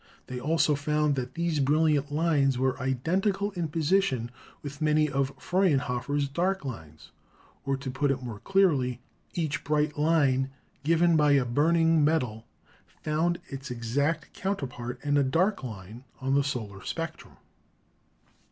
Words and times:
They 0.25 0.39
also 0.39 0.73
found 0.73 1.13
that 1.13 1.35
these 1.35 1.59
brilliant 1.59 2.11
lines 2.11 2.57
were 2.57 2.81
identical 2.81 3.51
in 3.51 3.67
position 3.67 4.31
with 4.63 4.81
many 4.81 5.07
of 5.07 5.31
Frauenhofer's 5.37 6.27
dark 6.27 6.65
lines; 6.65 7.11
or 7.67 7.77
to 7.77 7.91
put 7.91 8.09
it 8.09 8.23
more 8.23 8.39
clear 8.39 8.73
ly, 8.73 8.97
each 9.35 9.63
bright 9.63 9.99
line 9.99 10.49
given 10.83 11.15
by 11.15 11.33
a 11.33 11.45
burning 11.45 12.03
metal 12.03 12.47
found 12.87 13.39
its 13.49 13.69
exact 13.69 14.33
counterpart 14.33 14.99
in 15.05 15.17
a 15.17 15.23
dark 15.23 15.63
line 15.63 16.03
on 16.19 16.33
the 16.33 16.43
solar 16.43 16.83
spectrum. 16.83 17.33